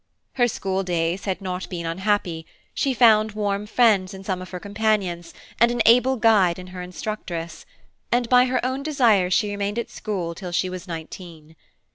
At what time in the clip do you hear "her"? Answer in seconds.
0.33-0.47, 4.49-4.59, 6.73-6.81, 8.45-8.65